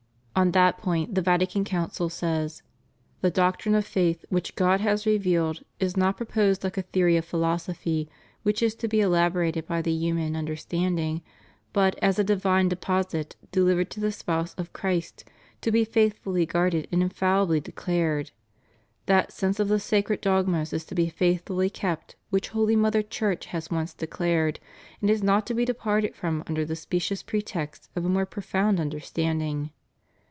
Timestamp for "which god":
4.29-4.79